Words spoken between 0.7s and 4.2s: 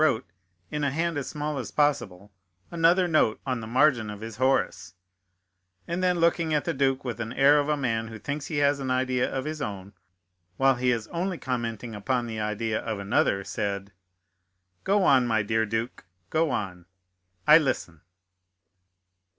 in a hand as small as possible, another note on the margin of